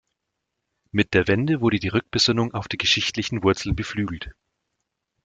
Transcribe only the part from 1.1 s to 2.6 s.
der Wende wurde die Rückbesinnung